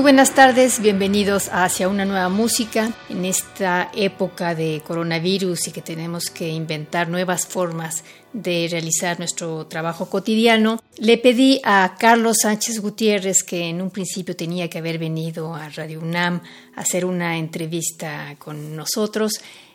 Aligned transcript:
Muy 0.00 0.12
buenas 0.14 0.34
tardes, 0.34 0.80
bienvenidos 0.80 1.50
Hacia 1.52 1.86
una 1.86 2.06
nueva 2.06 2.30
música 2.30 2.90
en 3.10 3.26
esta 3.26 3.90
época 3.94 4.54
de 4.54 4.80
coronavirus 4.82 5.68
y 5.68 5.72
que 5.72 5.82
tenemos 5.82 6.30
que 6.30 6.48
inventar 6.48 7.10
nuevas 7.10 7.46
formas 7.46 8.02
de 8.32 8.66
realizar 8.70 9.18
nuestro 9.18 9.66
trabajo 9.66 10.08
cotidiano. 10.08 10.82
Le 10.96 11.18
pedí 11.18 11.60
a 11.64 11.96
Carlos 11.98 12.38
Sánchez 12.40 12.80
Gutiérrez, 12.80 13.42
que 13.42 13.68
en 13.68 13.82
un 13.82 13.90
principio 13.90 14.34
tenía 14.34 14.70
que 14.70 14.78
haber 14.78 14.96
venido 14.96 15.54
a 15.54 15.68
Radio 15.68 16.00
UNAM 16.00 16.40
a 16.76 16.80
hacer 16.80 17.04
una 17.04 17.36
entrevista 17.36 18.36
con 18.38 18.74
nosotros, 18.74 19.32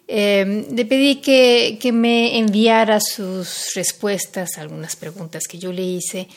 eh, 0.07 0.65
le 0.71 0.85
pedí 0.85 1.17
que, 1.17 1.77
que 1.79 1.91
me 1.91 2.39
enviara 2.39 2.99
sus 2.99 3.73
respuestas 3.75 4.57
a 4.57 4.61
algunas 4.61 4.95
preguntas 4.95 5.43
que 5.47 5.59
yo 5.59 5.71
le 5.71 5.83
hice 5.83 6.27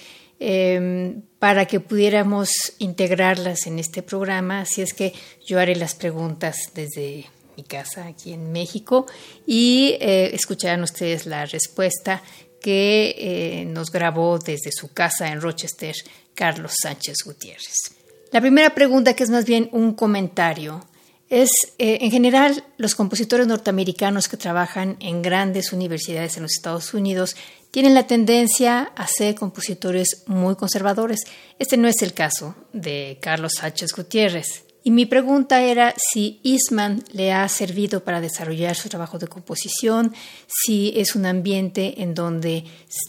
Em, 0.40 1.22
para 1.40 1.66
que 1.66 1.80
pudiéramos 1.80 2.50
integrarlas 2.78 3.66
en 3.66 3.80
este 3.80 4.02
programa. 4.02 4.60
Así 4.60 4.82
es 4.82 4.94
que 4.94 5.12
yo 5.44 5.58
haré 5.58 5.74
las 5.74 5.96
preguntas 5.96 6.56
desde 6.74 7.26
mi 7.56 7.64
casa 7.64 8.06
aquí 8.06 8.32
en 8.32 8.52
México 8.52 9.06
y 9.46 9.96
eh, 10.00 10.30
escucharán 10.32 10.84
ustedes 10.84 11.26
la 11.26 11.44
respuesta 11.44 12.22
que 12.60 13.14
eh, 13.18 13.64
nos 13.64 13.90
grabó 13.90 14.38
desde 14.38 14.70
su 14.70 14.92
casa 14.92 15.26
en 15.28 15.40
Rochester 15.40 15.94
Carlos 16.34 16.72
Sánchez 16.80 17.16
Gutiérrez. 17.24 17.96
La 18.30 18.40
primera 18.40 18.70
pregunta, 18.74 19.14
que 19.14 19.24
es 19.24 19.30
más 19.30 19.44
bien 19.44 19.68
un 19.72 19.94
comentario, 19.94 20.84
es, 21.30 21.50
eh, 21.78 21.98
en 22.00 22.10
general, 22.10 22.64
los 22.78 22.94
compositores 22.94 23.46
norteamericanos 23.46 24.28
que 24.28 24.36
trabajan 24.36 24.96
en 25.00 25.20
grandes 25.20 25.72
universidades 25.72 26.36
en 26.36 26.44
los 26.44 26.52
Estados 26.52 26.94
Unidos 26.94 27.36
tienen 27.70 27.94
la 27.94 28.06
tendencia 28.06 28.92
a 28.96 29.06
ser 29.06 29.34
compositores 29.34 30.24
muy 30.26 30.56
conservadores. 30.56 31.20
Este 31.58 31.76
no 31.76 31.88
es 31.88 32.02
el 32.02 32.14
caso 32.14 32.54
de 32.72 33.18
Carlos 33.20 33.52
Sánchez 33.58 33.92
Gutiérrez. 33.94 34.64
Y 34.84 34.90
mi 34.90 35.04
pregunta 35.04 35.60
era 35.60 35.94
si 35.98 36.40
Eastman 36.44 37.04
le 37.12 37.32
ha 37.32 37.46
servido 37.48 38.04
para 38.04 38.22
desarrollar 38.22 38.74
su 38.74 38.88
trabajo 38.88 39.18
de 39.18 39.26
composición, 39.26 40.14
si 40.46 40.94
es 40.96 41.14
un 41.14 41.26
ambiente 41.26 42.00
en 42.00 42.14
donde 42.14 42.64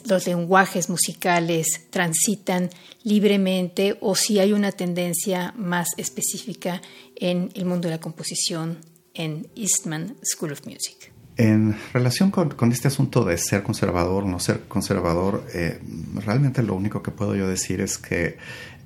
los 0.05 0.27
lenguajes 0.27 0.89
musicales 0.89 1.87
transitan 1.89 2.69
libremente 3.03 3.97
o 4.01 4.15
si 4.15 4.39
hay 4.39 4.51
una 4.51 4.73
tendencia 4.73 5.53
más 5.55 5.87
específica 5.95 6.81
en 7.15 7.49
el 7.53 7.63
mundo 7.65 7.87
de 7.87 7.95
la 7.95 8.01
composición 8.01 8.79
en 9.13 9.47
Eastman 9.55 10.17
School 10.21 10.51
of 10.51 10.65
Music. 10.65 11.13
En 11.39 11.73
relación 11.93 12.31
con, 12.31 12.69
este 12.73 12.89
asunto 12.89 13.23
de 13.23 13.37
ser 13.37 13.63
conservador 13.63 14.25
o 14.25 14.27
no 14.27 14.41
ser 14.41 14.67
conservador, 14.67 15.47
eh, 15.53 15.79
realmente 16.25 16.61
lo 16.61 16.75
único 16.75 17.01
que 17.01 17.11
puedo 17.11 17.33
yo 17.33 17.47
decir 17.47 17.79
es 17.79 17.97
que 17.97 18.35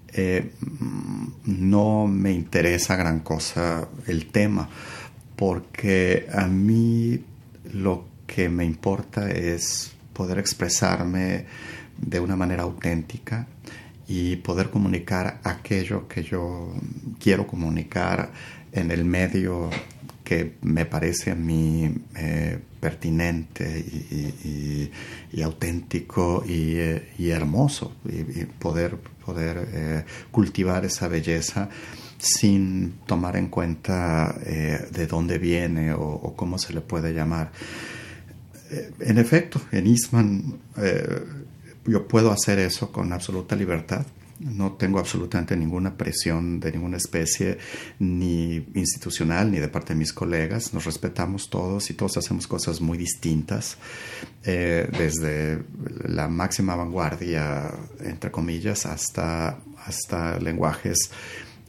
eh, 0.10 0.52
no 1.46 2.06
me 2.06 2.32
interesa 2.32 2.96
gran 2.96 3.22
cosa 3.22 3.88
el 4.06 4.28
tema, 4.28 4.70
porque 5.36 6.28
a 6.32 6.46
mí 6.46 7.24
lo 7.74 8.06
que 8.28 8.50
me 8.50 8.66
importa 8.66 9.32
es 9.32 9.92
poder 10.14 10.38
expresarme 10.38 11.48
de 11.98 12.20
una 12.20 12.36
manera 12.36 12.62
auténtica 12.62 13.48
y 14.08 14.36
poder 14.36 14.70
comunicar 14.70 15.40
aquello 15.44 16.08
que 16.08 16.22
yo 16.22 16.72
quiero 17.20 17.48
comunicar 17.48 18.32
en 18.74 18.92
el 18.92 19.06
medio 19.06 19.72
que 20.24 20.56
me 20.62 20.86
parece 20.86 21.32
a 21.32 21.36
mí 21.36 21.94
eh, 22.16 22.60
pertinente 22.80 23.80
y, 25.32 25.42
auténtico 25.42 26.44
y, 26.48 26.76
eh, 26.76 27.10
hermoso 27.20 27.96
y, 28.06 28.46
poder, 28.46 28.98
poder 29.26 29.68
eh, 29.74 30.06
cultivar 30.32 30.86
esa 30.86 31.08
belleza 31.08 31.70
sin 32.18 32.94
tomar 33.06 33.36
en 33.36 33.48
cuenta 33.48 34.34
de 34.34 35.08
dónde 35.08 35.38
viene 35.40 35.92
o, 35.94 36.34
cómo 36.38 36.58
se 36.58 36.74
le 36.74 36.80
puede 36.80 37.14
llamar. 37.14 37.52
en 39.02 39.18
efecto, 39.18 39.60
en 39.74 39.88
Eastman 39.88 40.60
yo 41.86 42.08
puedo 42.08 42.32
hacer 42.32 42.60
eso 42.60 42.94
con 42.94 43.12
absoluta 43.12 43.58
libertad 43.58 44.06
no 44.44 44.74
tengo 44.74 45.00
absolutamente 45.00 45.56
ninguna 45.56 45.98
presión 45.98 46.60
de 46.60 46.72
ninguna 46.72 46.98
especie, 46.98 47.58
ni 48.00 48.66
institucional, 48.76 49.52
ni 49.52 49.60
de 49.60 49.68
parte 49.68 49.94
de 49.94 50.00
mis 50.00 50.14
colegas. 50.14 50.74
Nos 50.74 50.86
respetamos 50.86 51.50
todos 51.50 51.90
y 51.90 51.94
todos 51.94 52.18
hacemos 52.18 52.48
cosas 52.48 52.82
muy 52.82 52.98
distintas, 52.98 53.78
eh, 54.44 54.90
desde 54.98 55.64
la 56.08 56.28
máxima 56.28 56.76
vanguardia, 56.76 57.72
entre 58.02 58.32
comillas, 58.32 58.86
hasta, 58.86 59.60
hasta 59.86 60.40
lenguajes 60.40 61.12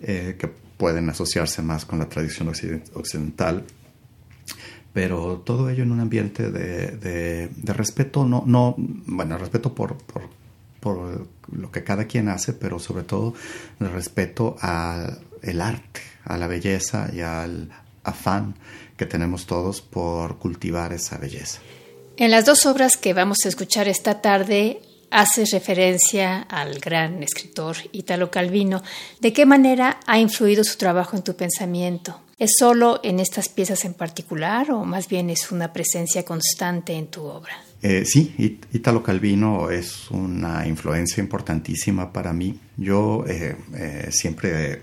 eh, 0.00 0.36
que 0.38 0.48
pueden 0.48 1.08
asociarse 1.08 1.62
más 1.62 1.84
con 1.84 1.98
la 1.98 2.08
tradición 2.08 2.48
occidental 2.48 3.64
pero 4.94 5.42
todo 5.44 5.68
ello 5.70 5.82
en 5.82 5.90
un 5.90 5.98
ambiente 5.98 6.52
de, 6.52 7.48
de, 7.48 7.72
respeto, 7.72 8.24
no, 8.24 8.44
no, 8.46 8.76
bueno, 8.78 9.36
respeto 9.36 9.74
por, 9.74 9.96
lo 11.54 11.70
que 11.70 11.84
cada 11.84 12.06
quien 12.06 12.28
hace, 12.28 12.52
pero 12.52 12.78
sobre 12.78 13.04
todo 13.04 13.34
el 13.80 13.90
respeto 13.90 14.56
al 14.60 15.60
arte, 15.60 16.00
a 16.24 16.36
la 16.36 16.46
belleza 16.46 17.08
y 17.12 17.20
al 17.20 17.70
afán 18.02 18.54
que 18.96 19.06
tenemos 19.06 19.46
todos 19.46 19.80
por 19.80 20.38
cultivar 20.38 20.92
esa 20.92 21.18
belleza. 21.18 21.60
En 22.16 22.30
las 22.30 22.44
dos 22.44 22.64
obras 22.66 22.96
que 22.96 23.12
vamos 23.12 23.38
a 23.44 23.48
escuchar 23.48 23.88
esta 23.88 24.20
tarde 24.20 24.80
haces 25.10 25.50
referencia 25.52 26.40
al 26.42 26.78
gran 26.78 27.22
escritor 27.22 27.76
Italo 27.92 28.30
Calvino. 28.30 28.82
¿De 29.20 29.32
qué 29.32 29.46
manera 29.46 30.00
ha 30.06 30.18
influido 30.18 30.64
su 30.64 30.76
trabajo 30.76 31.16
en 31.16 31.22
tu 31.22 31.36
pensamiento? 31.36 32.20
¿Es 32.38 32.52
solo 32.58 33.00
en 33.04 33.20
estas 33.20 33.48
piezas 33.48 33.84
en 33.84 33.94
particular 33.94 34.72
o 34.72 34.84
más 34.84 35.08
bien 35.08 35.30
es 35.30 35.52
una 35.52 35.72
presencia 35.72 36.24
constante 36.24 36.94
en 36.94 37.06
tu 37.06 37.22
obra? 37.22 37.54
Eh, 37.86 38.06
sí, 38.06 38.34
Italo 38.72 39.02
Calvino 39.02 39.68
es 39.68 40.10
una 40.10 40.66
influencia 40.66 41.20
importantísima 41.20 42.10
para 42.14 42.32
mí. 42.32 42.58
Yo 42.78 43.26
eh, 43.28 43.56
eh, 43.74 44.08
siempre 44.10 44.80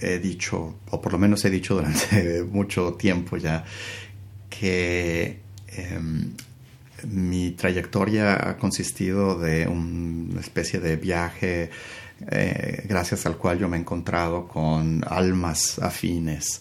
he 0.00 0.18
dicho, 0.18 0.76
o 0.90 0.98
por 0.98 1.12
lo 1.12 1.18
menos 1.18 1.44
he 1.44 1.50
dicho 1.50 1.74
durante 1.74 2.42
mucho 2.50 2.94
tiempo 2.94 3.36
ya, 3.36 3.66
que 4.48 5.40
em, 5.76 6.32
mi 7.08 7.50
trayectoria 7.50 8.48
ha 8.48 8.56
consistido 8.56 9.38
de 9.38 9.68
una 9.68 10.40
especie 10.40 10.80
de 10.80 10.96
viaje 10.96 11.70
gracias 12.88 13.26
al 13.26 13.36
cual 13.36 13.60
yo 13.60 13.68
me 13.68 13.76
he 13.76 13.80
encontrado 13.80 14.48
con 14.48 15.04
almas 15.06 15.78
afines 15.78 16.60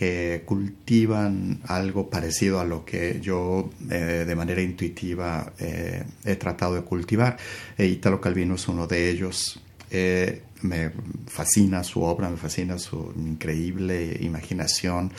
que 0.00 0.44
cultivan 0.46 1.60
algo 1.66 2.08
parecido 2.08 2.58
a 2.58 2.64
lo 2.64 2.86
que 2.86 3.20
yo 3.20 3.68
eh, 3.90 4.24
de 4.26 4.34
manera 4.34 4.62
intuitiva 4.62 5.52
eh, 5.58 6.02
he 6.24 6.36
tratado 6.36 6.74
de 6.74 6.80
cultivar. 6.80 7.36
E 7.76 7.84
Italo 7.84 8.18
Calvino 8.18 8.54
es 8.54 8.66
uno 8.66 8.86
de 8.86 9.10
ellos. 9.10 9.60
Eh, 9.90 10.40
me 10.62 10.90
fascina 11.26 11.84
su 11.84 12.02
obra, 12.02 12.30
me 12.30 12.38
fascina 12.38 12.78
su 12.78 13.12
increíble 13.14 14.16
imaginación 14.20 15.12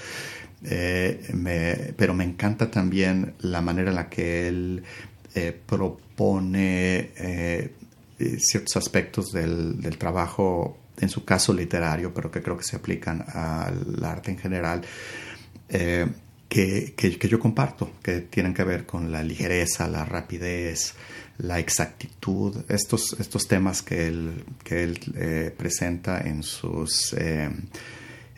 pero 0.64 2.14
me 2.14 2.24
encanta 2.24 2.70
también 2.70 3.34
la 3.40 3.62
manera 3.62 3.90
en 3.90 3.96
la 3.96 4.10
que 4.10 4.48
él 4.48 4.84
propone 5.66 7.10
ciertos 8.38 8.78
aspectos 8.78 9.32
del 9.32 9.98
trabajo 9.98 10.78
en 11.02 11.10
su 11.10 11.26
caso 11.26 11.54
literario, 11.54 12.14
pero 12.14 12.32
que 12.32 12.42
creo 12.42 12.58
que 12.58 12.64
se 12.64 12.78
aplican 12.78 13.26
al 13.28 14.04
arte 14.04 14.32
en 14.32 14.38
general, 14.38 14.82
eh, 15.70 16.08
que, 16.48 16.94
que, 16.96 17.28
yo 17.28 17.40
comparto, 17.40 17.94
que 18.04 18.22
tienen 18.22 18.54
que 18.54 18.64
ver 18.64 18.86
con 18.86 19.12
la 19.12 19.24
ligereza, 19.24 19.88
la 19.88 20.04
rapidez, 20.04 20.94
la 21.38 21.60
exactitud, 21.60 22.66
estos, 22.68 23.16
estos 23.20 23.48
temas 23.48 23.82
que 23.82 24.08
él, 24.08 24.44
que 24.64 24.84
él 24.84 25.00
eh, 25.16 25.56
presenta 25.58 26.20
en 26.22 26.44
sus 26.44 27.14
eh, 27.14 27.50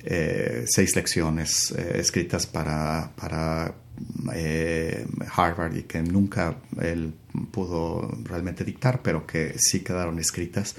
seis 0.06 0.96
lecciones 0.96 1.72
escritas 1.72 2.46
para, 2.46 3.12
para 3.16 3.74
Harvard 5.36 5.78
y 5.78 5.84
que 5.84 6.02
nunca 6.02 6.56
él 6.82 7.14
pudo 7.52 8.12
realmente 8.24 8.64
dictar, 8.64 9.02
pero 9.02 9.26
que 9.26 9.56
sí 9.58 9.82
quedaron 9.82 10.20
escritas 10.20 10.76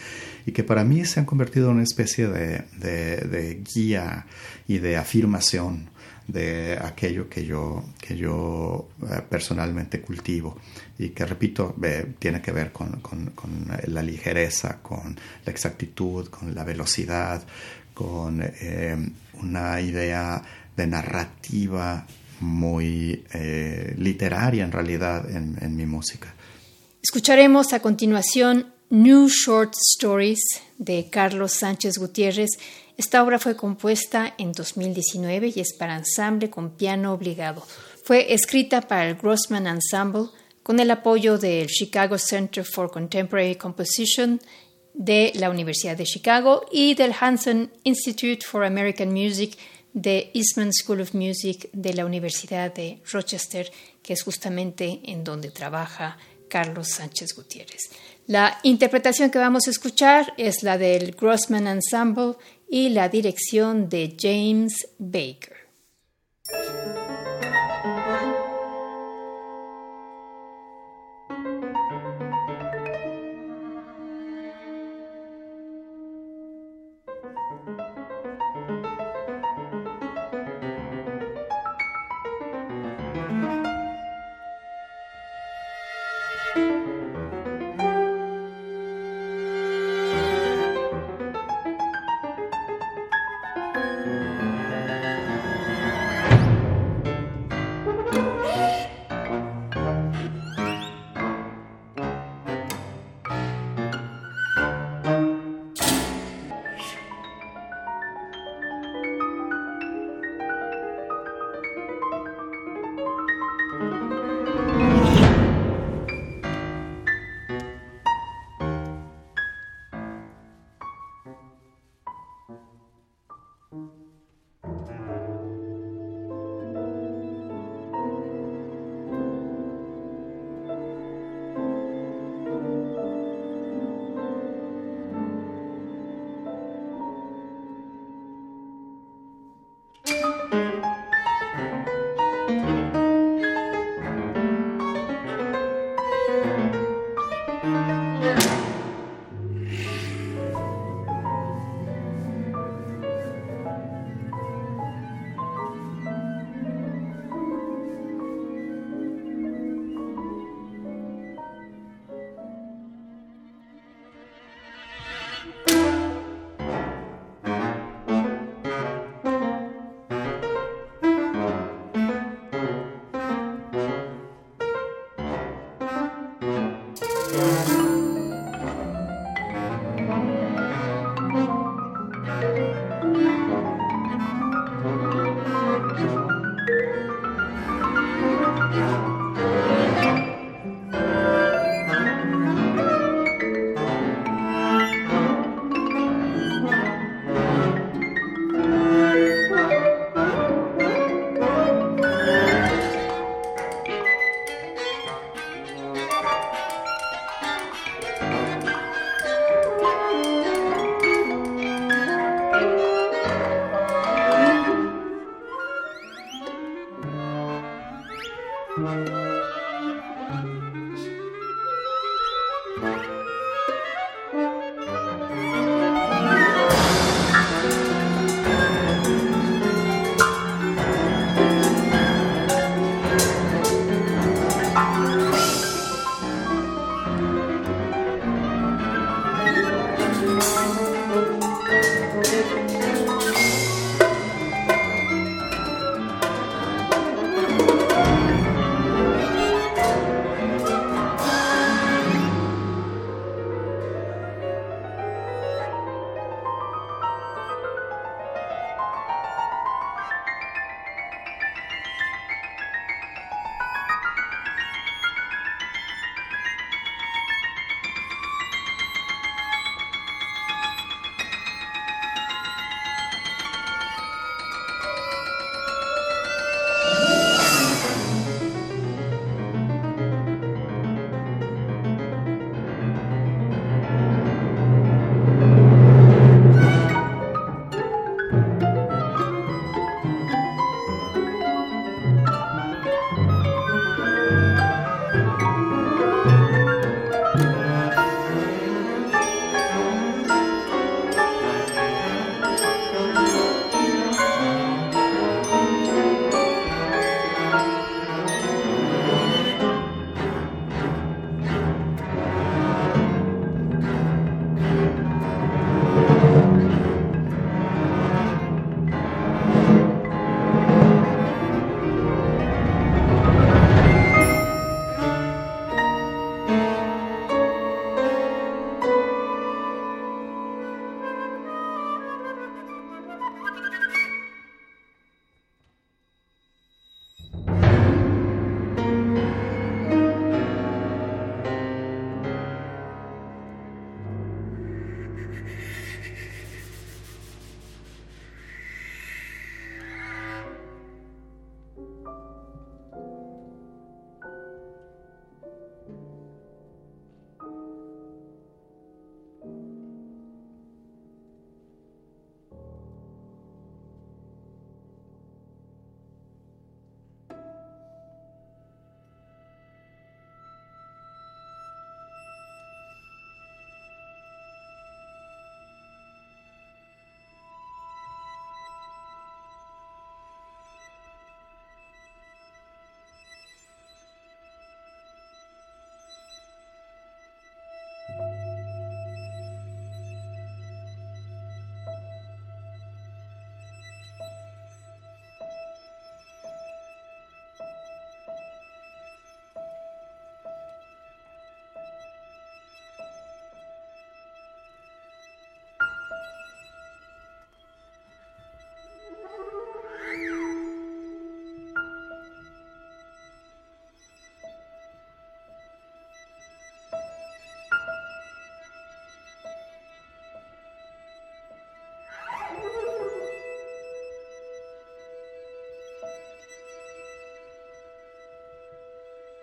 y 0.47 0.53
que 0.53 0.65
para 0.65 0.85
mí 0.85 1.05
se 1.05 1.21
han 1.21 1.27
convertido 1.27 1.69
en 1.69 1.75
una 1.75 1.83
especie 1.83 2.29
de, 2.29 3.63
guía 3.75 4.27
y 4.69 4.79
de 4.79 4.97
afirmación 4.97 5.91
de 6.27 6.79
aquello 6.81 7.29
que 7.29 7.45
yo, 7.45 7.85
que 8.01 8.17
yo 8.17 8.89
eh, 9.03 9.21
personalmente 9.29 10.01
cultivo. 10.01 10.59
Y 10.97 11.11
que, 11.11 11.27
repito, 11.27 11.75
tiene 12.19 12.41
que 12.41 12.53
ver 12.53 12.73
con, 12.73 13.03
la 13.89 14.03
ligereza, 14.03 14.79
con 14.81 15.19
la 15.45 15.51
exactitud, 15.51 16.29
con 16.29 16.55
la 16.55 16.65
velocidad, 16.65 17.43
con 17.95 18.43
eh, 18.43 18.97
una 19.41 19.81
idea 19.81 20.43
de 20.77 20.87
narrativa 20.87 22.07
muy 22.41 23.25
eh, 23.33 23.95
literaria 23.97 24.65
en 24.65 24.73
realidad 24.73 25.31
en 25.31 25.77
mi 25.77 25.87
música. 25.87 26.35
Escucharemos 27.01 27.73
a 27.73 27.81
continuación 27.81 28.75
New 28.91 29.29
Short 29.29 29.75
Stories 29.97 30.41
de 30.79 31.09
Carlos 31.11 31.53
Sánchez 31.53 31.99
Gutiérrez. 31.99 32.51
Esta 32.97 33.23
obra 33.23 33.39
fue 33.39 33.57
compuesta 33.57 34.35
en 34.39 34.53
2019 34.53 35.53
y 35.55 35.61
es 35.61 35.75
para 35.75 35.97
ensamble 35.97 36.49
con 36.49 36.71
piano 36.71 37.13
obligado. 37.13 37.67
Fue 38.05 38.33
escrita 38.33 38.83
para 38.83 39.09
el 39.09 39.17
Grossman 39.17 39.67
Ensemble 39.67 40.29
con 40.63 40.81
el 40.81 40.91
apoyo 40.91 41.39
del 41.39 41.67
Chicago 41.67 42.19
Center 42.19 42.65
for 42.65 42.91
Contemporary 42.91 43.57
Composition 43.57 44.41
de 44.95 45.33
la 45.35 45.51
Universidad 45.51 45.97
de 45.97 46.05
Chicago 46.05 46.65
y 46.73 46.95
del 46.95 47.13
Hanson 47.19 47.71
Institute 47.83 48.47
for 48.47 48.65
American 48.65 49.13
Music 49.13 49.59
de 49.93 50.31
Eastman 50.35 50.73
School 50.73 51.01
of 51.01 51.15
Music 51.15 51.69
de 51.73 51.95
la 51.95 52.05
Universidad 52.07 52.73
de 52.73 53.01
Rochester, 53.13 53.71
que 54.03 54.13
es 54.13 54.23
justamente 54.23 55.01
en 55.05 55.23
donde 55.25 55.51
trabaja 55.51 56.17
Carlos 56.49 56.89
Sánchez 56.89 57.35
Gutiérrez. 57.35 57.91
La 58.27 58.59
interpretación 58.63 59.31
que 59.31 59.39
vamos 59.39 59.67
a 59.67 59.71
escuchar 59.71 60.33
es 60.39 60.63
la 60.63 60.79
del 60.79 61.13
Grossman 61.13 61.67
Ensemble 61.67 62.35
y 62.69 62.89
la 62.89 63.09
dirección 63.09 63.89
de 63.89 64.17
James 64.19 64.89
Baker. 64.99 65.55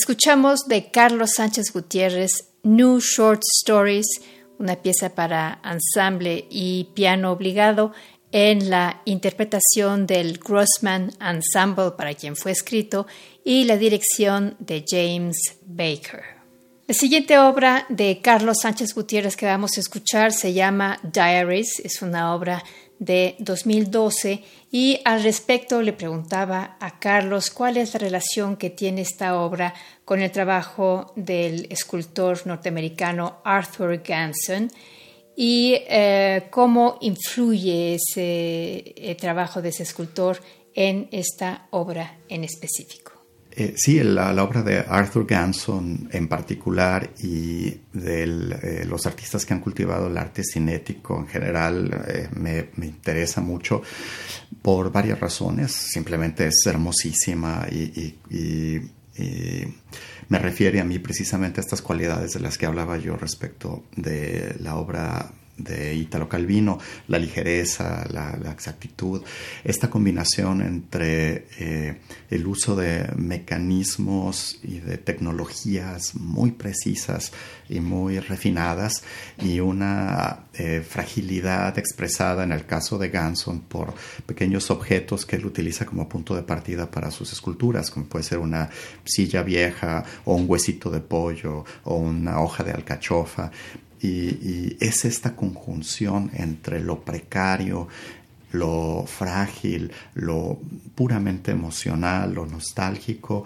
Escuchamos 0.00 0.66
de 0.66 0.90
Carlos 0.90 1.32
Sánchez 1.36 1.74
Gutiérrez 1.74 2.30
New 2.62 3.00
Short 3.00 3.42
Stories, 3.60 4.06
una 4.58 4.76
pieza 4.76 5.14
para 5.14 5.60
ensamble 5.62 6.46
y 6.48 6.84
piano 6.94 7.32
obligado 7.32 7.92
en 8.32 8.70
la 8.70 9.02
interpretación 9.04 10.06
del 10.06 10.38
Grossman 10.38 11.12
Ensemble 11.20 11.90
para 11.98 12.14
quien 12.14 12.34
fue 12.34 12.52
escrito 12.52 13.06
y 13.44 13.64
la 13.64 13.76
dirección 13.76 14.56
de 14.58 14.86
James 14.88 15.36
Baker. 15.66 16.22
La 16.86 16.94
siguiente 16.94 17.38
obra 17.38 17.84
de 17.90 18.22
Carlos 18.22 18.60
Sánchez 18.62 18.94
Gutiérrez 18.94 19.36
que 19.36 19.44
vamos 19.44 19.76
a 19.76 19.80
escuchar 19.80 20.32
se 20.32 20.54
llama 20.54 20.98
Diaries, 21.02 21.78
es 21.84 22.00
una 22.00 22.34
obra 22.34 22.64
de 23.00 23.34
2012 23.38 24.44
y 24.70 25.00
al 25.04 25.24
respecto 25.24 25.82
le 25.82 25.94
preguntaba 25.94 26.76
a 26.78 27.00
Carlos 27.00 27.50
cuál 27.50 27.78
es 27.78 27.94
la 27.94 28.00
relación 28.00 28.56
que 28.56 28.70
tiene 28.70 29.00
esta 29.00 29.40
obra 29.40 29.74
con 30.04 30.20
el 30.20 30.30
trabajo 30.30 31.12
del 31.16 31.66
escultor 31.70 32.46
norteamericano 32.46 33.38
Arthur 33.42 34.02
Ganson 34.06 34.70
y 35.34 35.76
eh, 35.88 36.48
cómo 36.50 36.98
influye 37.00 37.94
ese 37.94 38.92
eh, 38.94 39.16
trabajo 39.18 39.62
de 39.62 39.70
ese 39.70 39.84
escultor 39.84 40.38
en 40.74 41.08
esta 41.10 41.68
obra 41.70 42.18
en 42.28 42.44
específico. 42.44 43.09
Eh, 43.52 43.74
sí, 43.76 44.00
la, 44.02 44.30
obra 44.44 44.62
de 44.62 44.78
Arthur 44.78 45.26
Ganson 45.26 46.08
en 46.12 46.28
particular 46.28 47.10
y 47.18 47.80
de 47.92 48.22
eh, 48.22 48.84
los 48.86 49.06
artistas 49.06 49.44
que 49.44 49.54
han 49.54 49.60
cultivado 49.60 50.06
el 50.06 50.16
arte 50.16 50.44
cinético 50.44 51.18
en 51.18 51.26
general 51.26 52.04
eh, 52.06 52.28
me, 52.32 52.68
interesa 52.86 53.40
mucho 53.40 53.82
por 54.62 54.92
varias 54.92 55.18
razones. 55.18 55.72
Simplemente 55.72 56.46
es 56.46 56.62
hermosísima 56.66 57.66
y, 57.70 58.16
me 60.28 60.38
refiere 60.38 60.80
a 60.80 60.84
mí 60.84 60.98
precisamente 61.00 61.60
a 61.60 61.64
estas 61.64 61.82
cualidades 61.82 62.32
de 62.32 62.40
las 62.40 62.56
que 62.56 62.64
hablaba 62.64 62.96
yo 62.96 63.16
respecto 63.16 63.82
de 63.96 64.54
la 64.60 64.76
obra 64.76 65.32
de 65.62 65.94
Italo 65.94 66.28
Calvino, 66.28 66.78
la 67.08 67.18
ligereza, 67.18 68.06
la, 68.10 68.50
exactitud, 68.50 69.22
esta 69.64 69.90
combinación 69.90 70.62
entre 70.62 71.46
eh, 71.58 72.00
el 72.30 72.46
uso 72.46 72.76
de 72.76 73.10
mecanismos 73.16 74.58
y 74.62 74.80
de 74.80 74.98
tecnologías 74.98 76.14
muy 76.14 76.52
precisas 76.52 77.32
y 77.68 77.80
muy 77.80 78.18
refinadas 78.18 79.02
y 79.38 79.60
una 79.60 80.46
eh, 80.54 80.84
fragilidad 80.86 81.78
expresada 81.78 82.44
en 82.44 82.52
el 82.52 82.66
caso 82.66 82.98
de 82.98 83.08
Ganson 83.08 83.60
por 83.60 83.94
pequeños 84.26 84.70
objetos 84.70 85.24
que 85.24 85.36
él 85.36 85.46
utiliza 85.46 85.86
como 85.86 86.08
punto 86.08 86.34
de 86.34 86.42
partida 86.42 86.90
para 86.90 87.10
sus 87.10 87.32
esculturas, 87.32 87.90
como 87.90 88.06
puede 88.06 88.24
ser 88.24 88.38
una 88.38 88.68
silla 89.04 89.42
vieja 89.42 90.04
o 90.24 90.34
un 90.34 90.46
huesito 90.48 90.90
de 90.90 91.00
pollo 91.00 91.64
o 91.84 91.96
una 91.96 92.40
hoja 92.40 92.64
de 92.64 92.72
alcachofa 92.72 93.50
y, 94.00 94.76
es 94.80 95.04
esta 95.04 95.36
conjunción 95.36 96.30
entre 96.34 96.80
lo 96.80 97.00
precario, 97.00 97.88
lo 98.52 99.04
frágil, 99.06 99.92
lo 100.14 100.58
puramente 100.94 101.52
emocional, 101.52 102.34
lo 102.34 102.46
nostálgico 102.46 103.44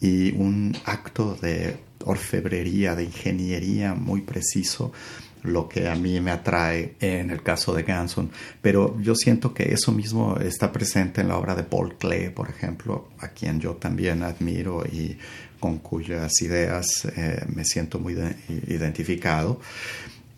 y 0.00 0.32
un 0.32 0.76
acto 0.84 1.36
de 1.40 1.78
orfebrería, 2.04 2.94
de 2.94 3.04
ingeniería 3.04 3.94
muy 3.94 4.20
preciso 4.20 4.92
lo 5.44 5.68
que 5.68 5.88
a 5.88 5.94
mí 5.94 6.20
me 6.20 6.30
atrae 6.30 6.94
en 7.00 7.30
el 7.30 7.42
caso 7.42 7.74
de 7.74 7.82
Ganson. 7.82 8.30
Pero 8.62 8.98
yo 9.00 9.14
siento 9.14 9.52
que 9.52 9.74
eso 9.74 9.92
mismo 9.92 10.38
está 10.38 10.72
presente 10.72 11.20
en 11.20 11.28
la 11.28 11.36
obra 11.36 11.54
de 11.54 11.62
Paul 11.62 11.96
Klee, 11.96 12.30
por 12.30 12.48
ejemplo, 12.48 13.10
a 13.18 13.28
quien 13.28 13.60
yo 13.60 13.74
también 13.74 14.22
admiro 14.22 14.84
y 14.86 15.18
con 15.60 15.78
cuyas 15.78 16.42
ideas 16.42 16.86
eh, 17.16 17.44
me 17.54 17.64
siento 17.64 17.98
muy 17.98 18.14
identificado. 18.68 19.60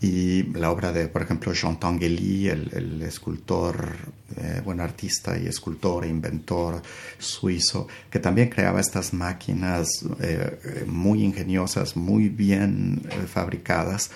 Y 0.00 0.42
la 0.52 0.70
obra 0.70 0.92
de, 0.92 1.08
por 1.08 1.22
ejemplo, 1.22 1.54
Jean 1.54 1.80
Tanguy, 1.80 2.48
el, 2.48 3.00
escultor, 3.02 3.96
eh, 4.36 4.60
bueno, 4.62 4.82
artista 4.82 5.38
y 5.38 5.46
escultor 5.46 6.04
e 6.04 6.08
inventor 6.08 6.82
suizo, 7.18 7.88
que 8.10 8.18
también 8.18 8.50
creaba 8.50 8.78
estas 8.78 9.14
máquinas 9.14 9.88
eh, 10.20 10.84
muy 10.86 11.24
ingeniosas, 11.24 11.96
muy 11.96 12.28
bien 12.28 13.00
fabricadas, 13.26 14.10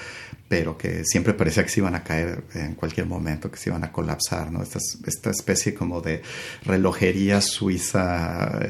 pero 0.48 0.76
que 0.76 1.02
siempre 1.04 1.32
parecía 1.32 1.64
que 1.64 1.70
se 1.70 1.80
iban 1.80 1.94
a 1.94 2.04
caer 2.04 2.44
en 2.54 2.74
cualquier 2.74 3.06
momento, 3.06 3.50
que 3.50 3.56
se 3.56 3.70
iban 3.70 3.82
a 3.82 3.90
colapsar, 3.90 4.52
¿no? 4.52 4.62
Esta 4.62 5.30
especie 5.30 5.72
como 5.72 6.02
de 6.02 6.20
relojería 6.62 7.40
suiza 7.40 8.60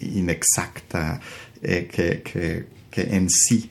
inexacta, 0.00 1.20
eh, 1.62 1.88
que, 1.88 3.12
en 3.12 3.30
sí, 3.30 3.70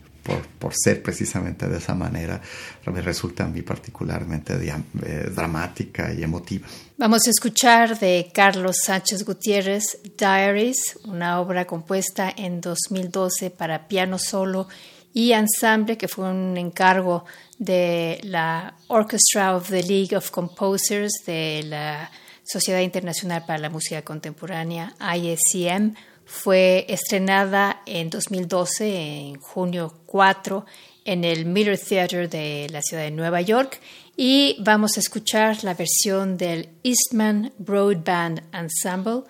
por, 0.60 0.74
ser 0.74 1.02
precisamente 1.02 1.68
de 1.68 1.78
esa 1.78 1.94
manera, 1.94 2.42
me 2.86 3.02
resulta 3.02 3.44
a 3.44 3.48
mí 3.48 3.62
particularmente 3.62 4.54
eh, 4.54 5.30
dramática 5.34 6.14
y 6.14 6.24
emotiva. 6.24 6.68
Vamos 6.98 7.28
a 7.28 7.32
escuchar 7.32 8.00
de 8.00 8.32
Carlos 8.34 8.78
Sánchez 8.84 9.26
Gutiérrez 9.26 10.00
Diaries, 10.18 11.00
una 11.06 11.40
obra 11.42 11.66
compuesta 11.66 12.32
en 12.36 12.62
2012 12.62 13.50
para 13.50 13.88
piano 13.88 14.18
solo 14.18 14.68
y 15.14 15.34
ensamble, 15.34 15.98
que 15.98 16.08
fue 16.08 16.30
un 16.30 16.56
encargo 16.58 17.26
de 17.58 18.20
la 18.24 18.76
Orchestra 18.88 19.56
of 19.56 19.70
the 19.70 19.84
League 19.84 20.16
of 20.16 20.32
Composers 20.32 21.12
de 21.26 21.64
la 21.66 22.10
Sociedad 22.44 22.80
Internacional 22.80 23.44
para 23.46 23.60
la 23.60 23.70
Música 23.70 24.02
Contemporánea, 24.02 24.96
ISCM, 25.16 25.94
fue 26.32 26.86
estrenada 26.88 27.82
en 27.86 28.10
2012, 28.10 28.96
en 28.96 29.36
junio 29.36 29.94
4, 30.06 30.66
en 31.04 31.26
el 31.26 31.46
Miller 31.46 31.78
Theater 31.78 32.30
de 32.30 32.68
la 32.72 32.82
ciudad 32.82 33.04
de 33.04 33.12
Nueva 33.12 33.42
York 33.42 33.82
y 34.16 34.56
vamos 34.62 34.96
a 34.96 35.02
escuchar 35.02 35.62
la 35.66 35.74
versión 35.74 36.38
del 36.38 36.70
Eastman 36.84 37.52
Broadband 37.58 38.44
Ensemble 38.54 39.24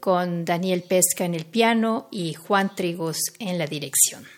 con 0.00 0.44
Daniel 0.44 0.82
Pesca 0.82 1.24
en 1.24 1.34
el 1.34 1.46
piano 1.46 2.08
y 2.10 2.34
Juan 2.34 2.74
Trigos 2.74 3.18
en 3.38 3.56
la 3.56 3.66
dirección. 3.66 4.37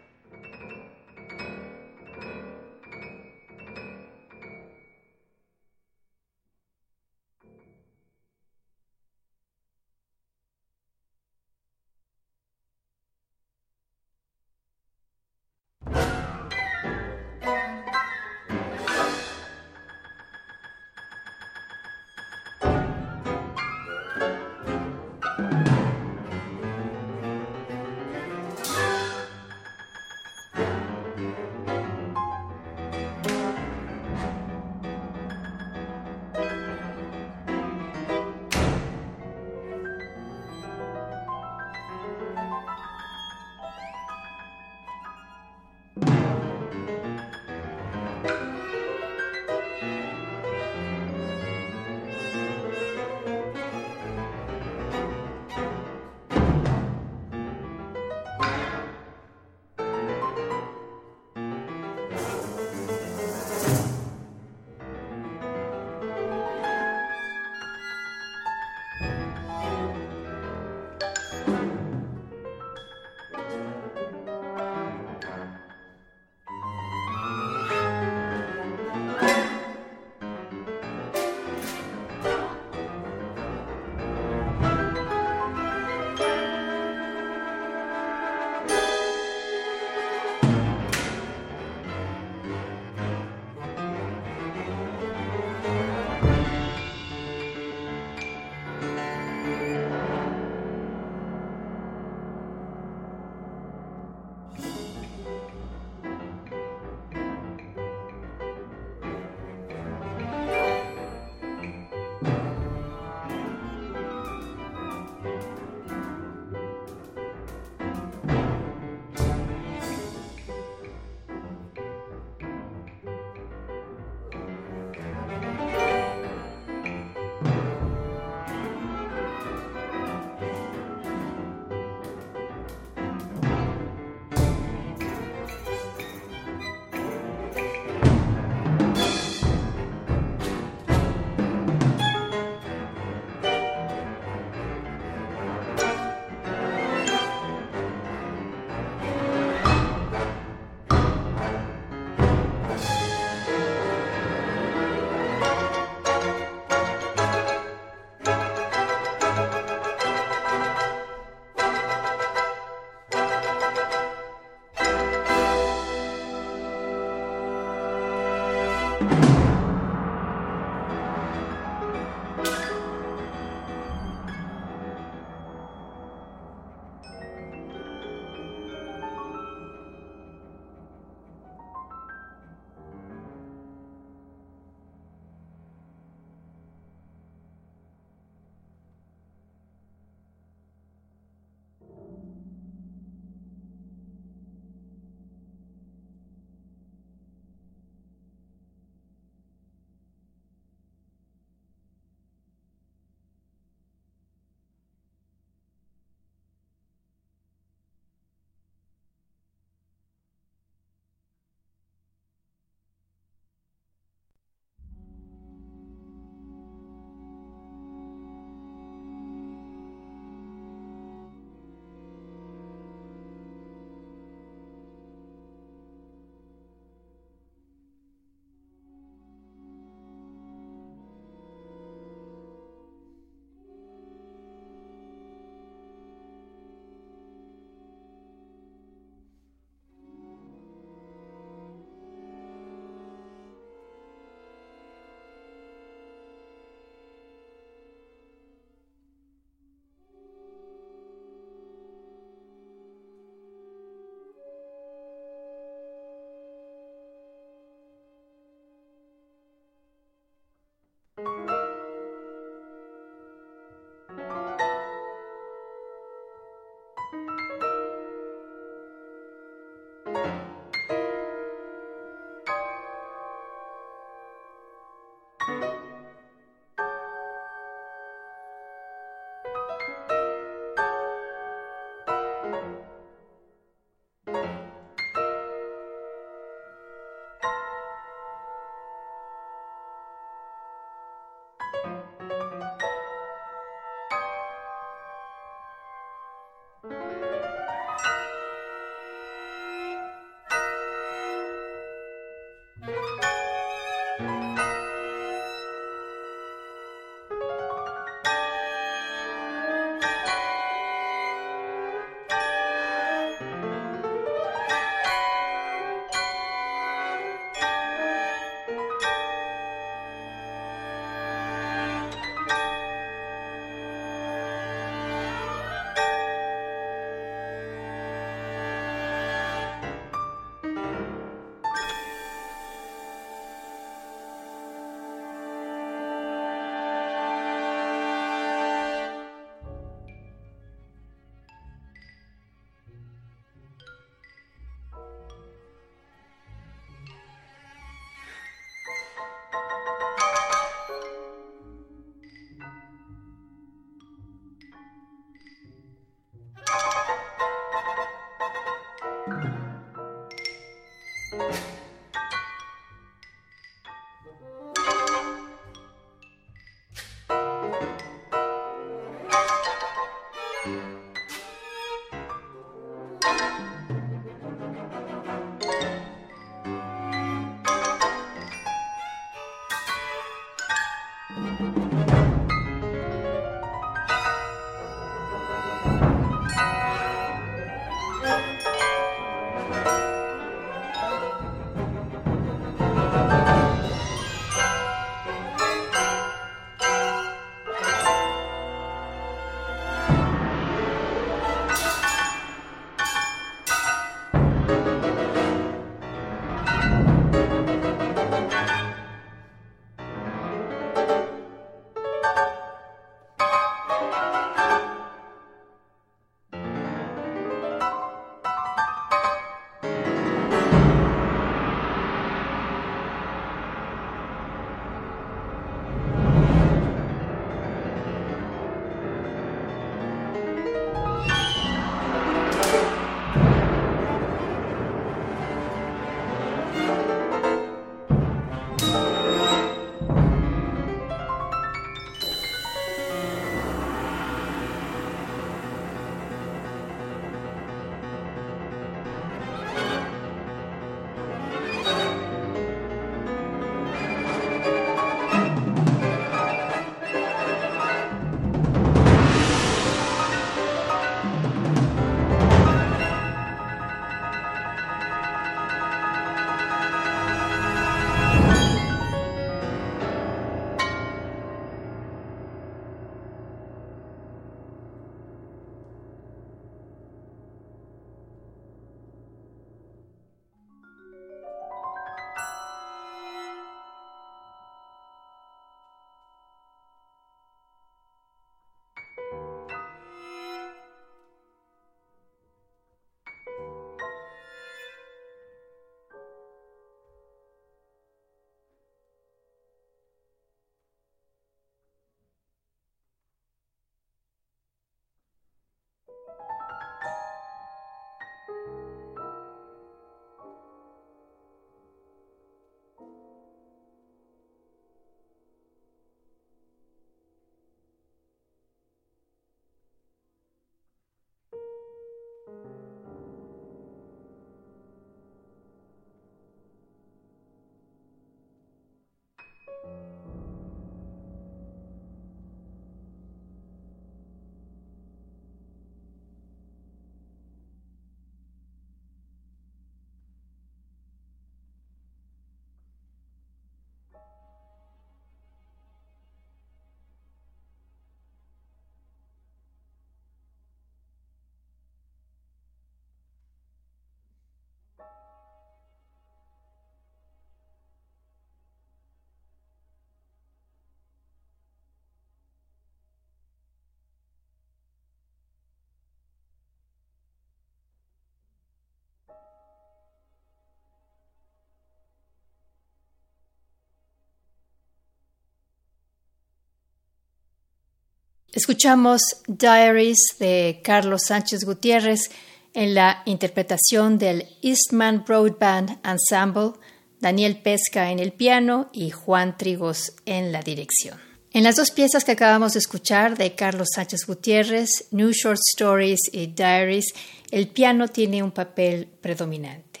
Escuchamos 578.52 579.22
Diaries 579.46 580.18
de 580.38 580.82
Carlos 580.84 581.22
Sánchez 581.28 581.64
Gutiérrez 581.64 582.30
en 582.74 582.94
la 582.94 583.22
interpretación 583.24 584.18
del 584.18 584.46
Eastman 584.60 585.24
Broadband 585.26 585.98
Ensemble, 586.04 586.72
Daniel 587.18 587.56
Pesca 587.62 588.10
en 588.10 588.18
el 588.18 588.32
piano 588.34 588.90
y 588.92 589.08
Juan 589.08 589.56
Trigos 589.56 590.12
en 590.26 590.52
la 590.52 590.60
dirección. 590.60 591.18
En 591.54 591.64
las 591.64 591.76
dos 591.76 591.92
piezas 591.92 592.24
que 592.24 592.32
acabamos 592.32 592.74
de 592.74 592.80
escuchar 592.80 593.38
de 593.38 593.54
Carlos 593.54 593.88
Sánchez 593.94 594.26
Gutiérrez, 594.26 595.06
New 595.12 595.30
Short 595.32 595.60
Stories 595.74 596.20
y 596.30 596.48
Diaries, 596.48 597.06
el 597.50 597.68
piano 597.68 598.08
tiene 598.08 598.42
un 598.42 598.50
papel 598.50 599.08
predominante. 599.22 600.00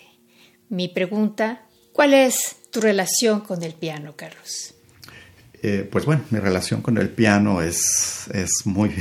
Mi 0.68 0.88
pregunta, 0.88 1.66
¿cuál 1.94 2.12
es 2.12 2.56
tu 2.70 2.82
relación 2.82 3.40
con 3.40 3.62
el 3.62 3.72
piano, 3.72 4.12
Carlos? 4.14 4.71
Eh, 5.64 5.88
pues 5.88 6.04
bueno, 6.04 6.24
mi 6.30 6.40
relación 6.40 6.82
con 6.82 6.98
el 6.98 7.08
piano 7.08 7.62
es, 7.62 8.26
es 8.34 8.50
muy 8.64 8.92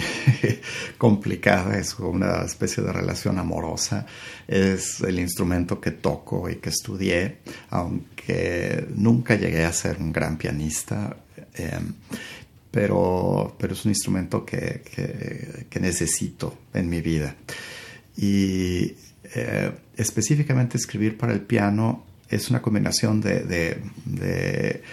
complicada, 1.00 1.80
es 1.80 1.98
una 1.98 2.44
especie 2.44 2.84
de 2.84 2.94
relación 2.94 3.40
amorosa, 3.40 4.06
es 4.48 5.02
el 5.02 5.18
instrumento 5.18 5.82
que 5.82 5.90
toco 5.90 6.48
y 6.52 6.58
que 6.58 6.70
estudié, 6.70 7.38
aunque 7.72 8.86
nunca 8.94 9.34
llegué 9.34 9.66
a 9.66 9.74
ser 9.74 9.98
un 9.98 10.12
gran 10.12 10.38
pianista, 10.38 11.18
em, 11.56 11.94
pero, 12.70 13.56
pero 13.58 13.74
es 13.74 13.84
un 13.86 13.92
instrumento 13.92 14.46
que, 14.46 14.84
que, 15.68 15.80
necesito 15.80 16.60
en 16.76 16.88
mi 16.88 17.02
vida. 17.02 17.36
Y 18.16 18.94
eh, 19.34 19.72
específicamente 19.98 20.78
escribir 20.78 21.18
para 21.18 21.34
el 21.34 21.42
piano 21.42 22.06
es 22.30 22.52
una 22.52 22.62
combinación 22.62 23.20
de, 23.20 23.42
de 24.06 24.84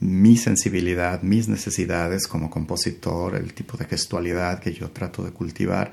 mi 0.00 0.36
sensibilidad, 0.36 1.22
mis 1.22 1.48
necesidades 1.48 2.26
como 2.26 2.50
compositor, 2.50 3.36
el 3.36 3.54
tipo 3.54 3.76
de 3.76 3.86
gestualidad 3.86 4.60
que 4.60 4.72
yo 4.72 4.90
trato 4.90 5.22
de 5.24 5.30
cultivar 5.30 5.92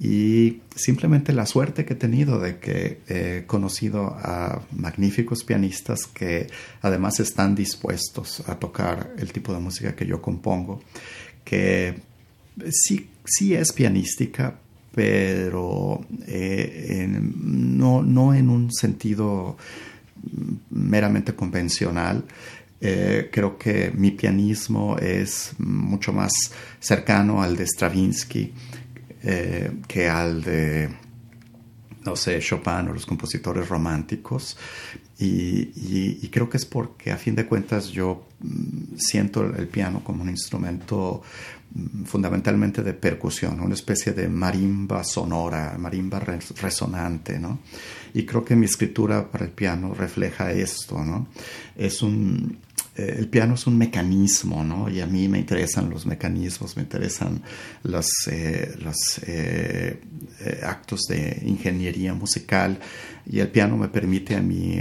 y 0.00 0.62
simplemente 0.74 1.34
la 1.34 1.44
suerte 1.44 1.84
que 1.84 1.92
he 1.92 1.96
tenido 1.96 2.40
de 2.40 2.58
que 2.58 3.00
he 3.06 3.44
conocido 3.46 4.16
a 4.18 4.62
magníficos 4.72 5.44
pianistas 5.44 6.06
que 6.06 6.46
además 6.80 7.20
están 7.20 7.54
dispuestos 7.54 8.42
a 8.48 8.58
tocar 8.58 9.12
el 9.18 9.30
tipo 9.30 9.52
de 9.52 9.60
música 9.60 9.94
que 9.94 10.06
yo 10.06 10.22
compongo, 10.22 10.82
que 11.44 11.96
sí, 12.70 13.10
sí 13.26 13.52
es 13.52 13.72
pianística, 13.72 14.58
pero 14.94 16.00
eh, 16.26 17.06
no, 17.06 18.02
no 18.02 18.32
en 18.32 18.48
un 18.48 18.72
sentido 18.72 19.58
meramente 20.70 21.34
convencional, 21.34 22.24
eh, 22.80 23.28
creo 23.30 23.58
que 23.58 23.92
mi 23.94 24.10
pianismo 24.12 24.96
es 24.98 25.52
mucho 25.58 26.12
más 26.12 26.32
cercano 26.78 27.42
al 27.42 27.56
de 27.56 27.66
Stravinsky 27.66 28.52
eh, 29.22 29.70
que 29.86 30.08
al 30.08 30.42
de 30.42 30.88
no 32.04 32.16
sé, 32.16 32.38
Chopin 32.40 32.88
o 32.88 32.92
los 32.92 33.06
compositores 33.06 33.68
románticos. 33.68 34.56
Y, 35.18 36.26
creo 36.28 36.48
que 36.48 36.56
es 36.56 36.64
porque 36.64 37.10
a 37.10 37.18
fin 37.18 37.34
de 37.34 37.44
cuentas 37.44 37.88
yo 37.88 38.26
mm, 38.40 38.96
siento 38.96 39.44
el 39.44 39.68
piano 39.68 40.02
como 40.02 40.22
un 40.22 40.30
instrumento 40.30 41.20
mm, 41.74 42.04
fundamentalmente 42.04 42.82
de 42.82 42.94
percusión, 42.94 43.60
una 43.60 43.74
especie 43.74 44.12
de 44.12 44.28
marimba 44.28 45.04
sonora, 45.04 45.76
marimba 45.78 46.20
resonante, 46.20 47.38
¿no? 47.38 47.58
Y 48.14 48.24
creo 48.24 48.44
que 48.44 48.56
mi 48.56 48.64
escritura 48.64 49.30
para 49.30 49.44
el 49.44 49.50
piano 49.50 49.92
refleja 49.92 50.52
esto, 50.52 51.04
¿no? 51.04 51.28
Es 51.76 52.00
un, 52.00 52.58
el 53.18 53.28
piano 53.28 53.54
es 53.54 53.66
un 53.66 53.76
mecanismo, 53.78 54.64
¿no? 54.64 54.88
Y 54.88 55.00
a 55.00 55.06
mí 55.06 55.28
me 55.28 55.38
interesan 55.38 55.90
los 55.90 56.06
mecanismos, 56.06 56.76
me 56.76 56.82
interesan 56.82 57.42
los, 57.82 58.08
eh, 58.30 58.74
eh, 59.26 60.60
actos 60.62 61.00
de 61.08 61.42
ingeniería 61.44 62.14
musical 62.14 62.78
y 63.26 63.40
el 63.40 63.48
piano 63.48 63.76
me 63.76 63.88
permite 63.88 64.36
a 64.36 64.40
mí 64.40 64.76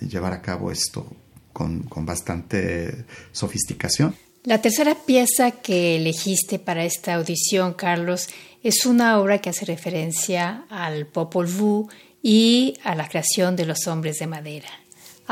llevar 0.00 0.32
a 0.32 0.42
cabo 0.42 0.70
esto 0.70 1.06
con, 1.52 1.82
con 1.84 2.04
bastante 2.06 3.04
sofisticación. 3.32 4.14
La 4.44 4.60
tercera 4.60 4.96
pieza 4.96 5.52
que 5.52 5.96
elegiste 5.96 6.58
para 6.58 6.84
esta 6.84 7.14
audición, 7.14 7.74
Carlos, 7.74 8.28
es 8.64 8.86
una 8.86 9.20
obra 9.20 9.38
que 9.38 9.50
hace 9.50 9.64
referencia 9.64 10.64
al 10.68 11.06
Popol 11.06 11.46
Vuh 11.46 11.88
y 12.22 12.74
a 12.82 12.96
la 12.96 13.08
creación 13.08 13.54
de 13.54 13.66
los 13.66 13.86
hombres 13.86 14.18
de 14.18 14.26
madera. 14.26 14.81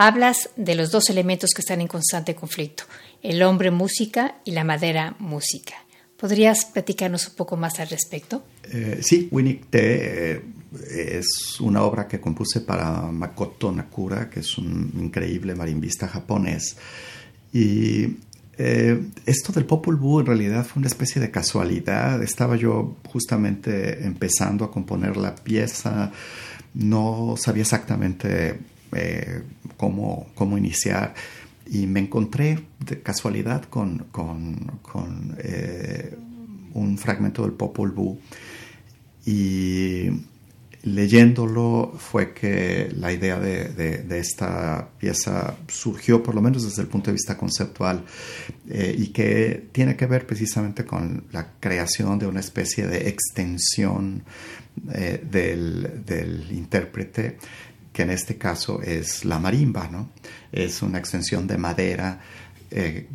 Hablas 0.03 0.49
de 0.57 0.75
los 0.77 0.91
dos 0.91 1.11
elementos 1.11 1.51
que 1.55 1.61
están 1.61 1.83
en 1.83 1.87
constante 1.87 2.35
conflicto, 2.35 2.85
el 3.23 3.43
hombre 3.43 3.71
música 3.71 4.37
y 4.47 4.53
la 4.53 4.65
madera 4.65 5.15
música. 5.19 5.75
¿Podrías 6.17 6.65
platicarnos 6.65 7.29
un 7.29 7.35
poco 7.35 7.59
más 7.59 7.81
al 7.81 7.91
respecto? 7.91 8.43
Eh, 8.73 9.01
sí, 9.03 9.29
Winnie 9.31 9.61
Te 9.69 10.37
eh, 10.37 10.43
es 11.19 11.61
una 11.61 11.83
obra 11.83 12.09
que 12.09 12.19
compuse 12.19 12.63
para 12.63 13.13
Makoto 13.13 13.71
Nakura, 13.73 14.31
que 14.31 14.41
es 14.41 14.57
un 14.57 14.91
increíble 14.99 15.55
marimbista 15.55 16.09
japonés. 16.09 16.79
Y 17.53 18.17
eh, 18.57 19.03
esto 19.27 19.53
del 19.53 19.67
Popol 19.67 19.97
Vuh 19.97 20.21
en 20.21 20.27
realidad 20.27 20.65
fue 20.65 20.81
una 20.81 20.89
especie 20.89 21.21
de 21.21 21.31
casualidad. 21.31 22.23
Estaba 22.23 22.57
yo 22.57 22.97
justamente 23.07 24.03
empezando 24.03 24.65
a 24.65 24.71
componer 24.71 25.19
la 25.19 25.35
pieza, 25.35 26.11
no 26.73 27.35
sabía 27.37 27.65
exactamente 27.65 28.61
eh, 28.93 29.43
cómo, 29.77 30.29
cómo, 30.35 30.59
iniciar. 30.59 31.15
Y 31.67 31.87
me 31.87 32.01
encontré 32.01 32.59
de 32.85 33.01
casualidad 33.01 33.65
con, 33.65 34.07
con, 34.11 35.37
eh, 35.39 36.17
un 36.73 36.99
fragmento 36.99 37.43
del 37.43 37.53
Popol 37.53 37.91
Vuh 37.91 38.19
y 39.27 40.09
leyéndolo 40.83 41.93
fue 41.99 42.33
que 42.33 42.91
la 42.97 43.13
idea 43.13 43.39
de, 43.39 44.07
esta 44.19 44.89
pieza 44.99 45.57
surgió, 45.69 46.23
por 46.23 46.35
lo 46.35 46.41
menos 46.41 46.65
desde 46.65 46.83
el 46.83 46.89
punto 46.89 47.11
de 47.11 47.15
vista 47.15 47.37
conceptual, 47.37 48.05
eh, 48.69 48.95
y 48.97 49.09
que 49.09 49.69
tiene 49.73 49.95
que 49.97 50.07
ver 50.07 50.27
precisamente 50.27 50.85
con 50.85 51.25
la 51.33 51.53
creación 51.61 52.19
de 52.19 52.27
una 52.27 52.41
especie 52.41 52.87
de 52.87 53.09
extensión 53.09 54.23
del, 54.83 56.05
del 56.07 56.51
intérprete 56.53 57.37
que 57.93 58.03
en 58.03 58.11
este 58.11 58.37
caso 58.37 58.81
es 58.83 59.25
la 59.25 59.39
marimba, 59.39 59.89
¿no? 59.89 60.11
Es 60.53 60.83
una 60.83 60.99
extensión 60.99 61.47
de 61.47 61.59
madera 61.59 62.21
eh, 62.71 63.09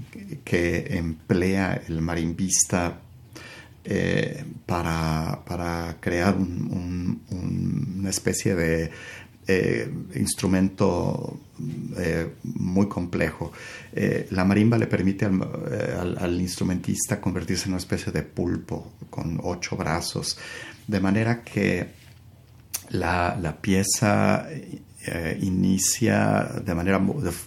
que 0.43 0.97
emplea 0.97 1.81
el 1.87 2.01
marimbista 2.01 2.99
eh, 3.85 4.43
para, 4.65 5.95
crear 6.01 6.35
una 6.35 8.09
especie 8.09 8.53
de 8.53 8.91
eh, 9.47 9.89
instrumento 10.15 11.39
muy 12.43 12.87
complejo. 12.89 13.53
la 14.31 14.43
marimba 14.43 14.77
le 14.77 14.87
permite 14.87 15.23
al, 15.23 16.17
al, 16.19 16.41
instrumentista 16.41 17.21
convertirse 17.21 17.65
en 17.65 17.71
una 17.71 17.79
especie 17.79 18.11
de 18.11 18.23
pulpo 18.23 18.91
con 19.09 19.39
ocho 19.41 19.77
brazos, 19.77 20.37
de 20.85 20.99
manera 20.99 21.43
que 21.43 22.04
la, 22.89 23.57
pieza 23.61 24.47
eh, 24.49 25.37
inicia 25.41 26.49
de 26.63 26.73
manera 26.73 27.01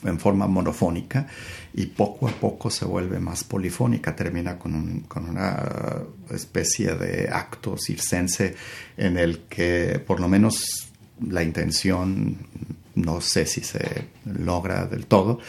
en 0.05 0.19
forma 0.19 0.47
monofónica 0.47 1.27
y 1.75 1.87
poco 1.87 2.29
a 2.29 2.33
poco 2.33 2.71
se 2.71 2.85
vuelve 2.85 3.19
más 3.19 3.45
polifónica, 3.45 4.15
termina 4.15 4.59
con, 4.59 5.05
una 5.15 5.63
especie 6.31 6.95
de 6.95 7.29
acto 7.29 7.77
circense 7.77 8.55
en 8.97 9.17
el 9.19 9.41
que 9.49 10.03
por 10.05 10.21
lo 10.21 10.29
menos 10.29 10.89
la 11.27 11.43
intención, 11.43 12.39
no 12.95 13.21
sé 13.21 13.47
si 13.47 13.61
se 13.61 14.09
logra 14.25 14.87
del 14.87 15.07
todo, 15.07 15.41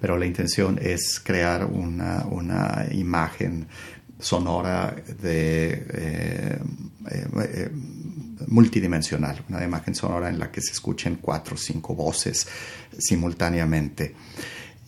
pero 0.00 0.16
la 0.18 0.26
intención 0.26 0.78
es 0.80 1.20
crear 1.20 1.64
una, 1.64 2.86
imagen 2.92 3.66
sonora 4.18 4.96
de 5.20 5.86
eh, 5.92 6.58
eh, 7.10 7.70
multidimensional, 8.48 9.44
una 9.48 9.64
imagen 9.64 9.94
sonora 9.94 10.28
en 10.28 10.38
la 10.38 10.50
que 10.50 10.60
se 10.60 10.72
escuchen 10.72 11.18
cuatro 11.20 11.54
o 11.54 11.58
cinco 11.58 11.94
voces 11.94 12.46
simultáneamente. 12.98 14.14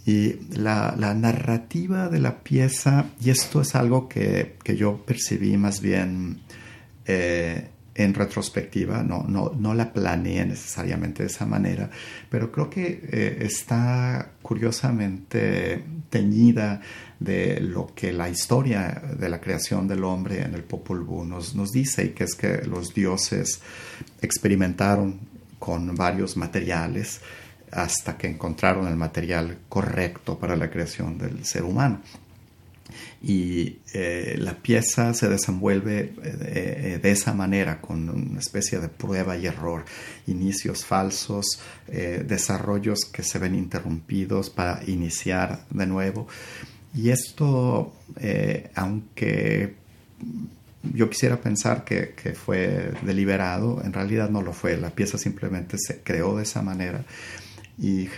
Y 0.07 0.36
la, 0.57 0.94
narrativa 1.14 2.09
de 2.09 2.18
la 2.18 2.42
pieza, 2.42 3.07
y 3.20 3.30
esto 3.30 3.61
es 3.61 3.74
algo 3.74 4.09
que, 4.09 4.57
yo 4.64 5.05
percibí 5.05 5.57
más 5.57 5.80
bien 5.80 6.40
eh, 7.05 7.68
en 7.99 8.14
retrospectiva, 8.14 9.03
no, 9.03 9.24
no, 9.24 9.53
no, 9.59 9.74
la 9.74 9.92
planeé 9.92 10.46
necesariamente 10.46 11.24
de 11.24 11.28
esa 11.28 11.44
manera, 11.44 11.90
pero 12.30 12.53
creo 12.53 12.70
que 12.70 13.01
eh, 13.11 13.38
está 13.40 14.34
curiosamente 14.40 15.84
teñida 16.09 16.80
de 17.18 17.59
lo 17.61 17.92
que 17.96 18.12
la 18.12 18.28
historia 18.28 19.03
de 19.18 19.28
la 19.28 19.40
creación 19.40 19.88
del 19.88 20.05
hombre 20.05 20.42
en 20.42 20.55
el 20.55 20.62
Popol 20.62 21.05
nos, 21.28 21.57
nos 21.57 21.72
dice, 21.72 22.05
y 22.05 22.09
que 22.11 22.22
es 22.22 22.36
que 22.36 22.62
los 22.62 22.94
dioses 22.94 23.61
experimentaron 24.22 25.18
con 25.59 25.96
varios 25.96 26.36
materiales 26.36 27.20
hasta 27.72 28.16
que 28.16 28.28
encontraron 28.28 28.86
el 28.86 28.96
material 28.96 29.59
correcto 29.68 30.38
para 30.38 30.55
la 30.55 30.70
creación 30.70 31.18
del 31.18 31.44
ser 31.44 31.64
humano 31.64 32.01
y 33.22 33.78
eh, 33.93 34.36
la 34.39 34.55
pieza 34.55 35.14
se 35.14 35.28
desenvuelve 35.28 36.01
eh, 36.01 36.12
eh, 36.22 37.01
de 37.03 37.11
esa 37.11 37.34
manera, 37.34 37.80
con 37.80 38.09
una 38.09 38.41
especie 38.41 38.78
de 38.78 38.89
prueba 38.89 39.36
y 39.36 39.47
error, 39.47 39.84
inicios 40.26 40.84
falsos, 40.84 41.61
desarrollos 41.86 43.01
que 43.11 43.22
se 43.22 43.39
ven 43.39 43.55
interrumpidos 43.55 44.51
para 44.51 44.82
iniciar 44.86 45.64
de 45.70 45.86
nuevo. 45.86 46.28
Y 46.95 47.11
esto, 47.11 47.95
aunque 48.74 49.74
yo 50.95 51.09
quisiera 51.09 51.41
pensar 51.41 51.84
que, 51.84 52.14
que, 52.14 52.34
fue 52.34 52.93
deliberado, 53.03 53.82
en 53.82 53.93
realidad 53.93 54.28
no 54.28 54.43
lo 54.43 54.53
fue, 54.53 54.76
la 54.76 54.91
pieza 54.91 55.16
simplemente 55.16 55.76
se 55.78 56.01
creó 56.03 56.36
de 56.36 56.43
esa 56.43 56.61
manera 56.61 57.05
y 57.78 58.09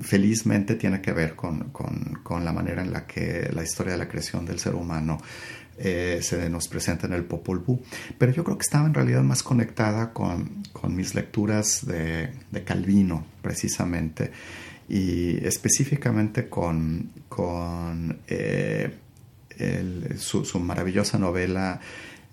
felizmente 0.00 0.76
tiene 0.76 1.00
que 1.00 1.12
ver 1.12 1.34
con, 1.34 1.72
la 2.44 2.52
manera 2.52 2.82
en 2.82 2.92
la 2.92 3.06
que 3.06 3.50
la 3.52 3.62
historia 3.62 3.92
de 3.92 3.98
la 3.98 4.08
creación 4.08 4.46
del 4.46 4.58
ser 4.58 4.74
humano 4.74 5.18
eh, 5.78 6.20
se 6.22 6.48
nos 6.48 6.68
presenta 6.68 7.06
en 7.06 7.14
el 7.14 7.24
Popol 7.24 7.58
Vuh. 7.60 7.80
Pero 8.18 8.32
yo 8.32 8.44
creo 8.44 8.56
que 8.56 8.62
estaba 8.62 8.86
en 8.86 8.94
realidad 8.94 9.22
más 9.22 9.42
conectada 9.42 10.12
con, 10.12 10.62
mis 10.88 11.14
lecturas 11.14 11.84
de, 11.86 12.32
Calvino, 12.64 13.26
precisamente, 13.40 14.30
y 14.88 15.44
específicamente 15.44 16.48
con, 16.48 17.10
eh, 18.28 18.98
su, 20.16 20.58
maravillosa 20.60 21.18
novela 21.18 21.80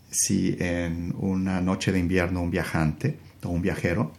Si 0.10 0.56
en 0.60 1.14
una 1.20 1.62
noche 1.62 1.92
de 1.92 2.00
invierno 2.00 2.42
un 2.42 2.50
viajante 2.50 3.20
o 3.44 3.50
un 3.50 3.62
viajero, 3.62 4.12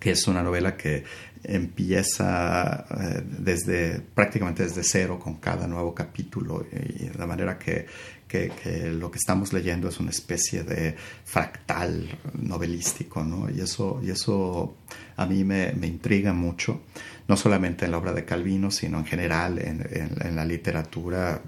que 0.00 0.12
es 0.12 0.26
una 0.26 0.42
novela 0.42 0.76
que 0.76 1.04
empieza 1.42 2.86
eh, 2.90 3.22
desde 3.38 4.00
prácticamente 4.00 4.64
desde 4.64 4.82
cero 4.82 5.18
con 5.18 5.36
cada 5.36 5.66
nuevo 5.66 5.94
capítulo 5.94 6.66
y 6.72 7.06
de 7.08 7.26
manera 7.26 7.58
que, 7.58 7.86
que, 8.26 8.50
lo 8.90 9.10
que 9.10 9.18
estamos 9.18 9.52
leyendo 9.52 9.88
es 9.88 10.00
una 10.00 10.10
especie 10.10 10.62
de 10.62 10.96
fractal 11.24 12.08
novelístico 12.34 13.22
¿no? 13.22 13.48
y, 13.50 13.60
eso, 13.60 14.00
y 14.02 14.10
eso 14.10 14.76
a 15.16 15.26
mí 15.26 15.44
me, 15.44 15.72
me, 15.72 15.86
intriga 15.86 16.32
mucho 16.32 16.82
no 17.28 17.36
solamente 17.36 17.84
en 17.84 17.92
la 17.92 17.98
obra 17.98 18.12
de 18.12 18.24
Calvino 18.24 18.70
sino 18.70 18.98
en 18.98 19.06
general 19.06 19.58
en, 19.58 19.86
en, 20.20 20.36
la 20.36 20.44
literatura 20.44 21.40